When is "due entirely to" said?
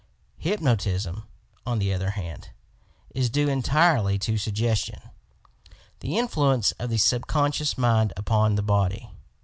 3.29-4.35